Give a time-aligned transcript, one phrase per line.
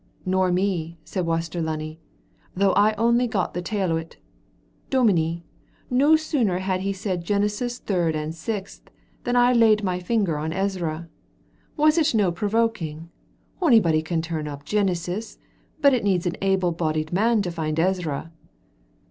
[0.25, 1.99] "Nor me," said Waster Lunny,
[2.55, 4.17] "though I only got the tail o't.
[4.89, 5.45] Dominie,
[5.91, 8.89] no sooner had he said Genesis third and sixth,
[9.25, 11.07] than I laid my finger on Ezra.
[11.77, 13.11] Was it no provoking?
[13.61, 15.37] Onybody can turn up Genesis,
[15.81, 18.31] but it needs an able bodied man to find Ezra."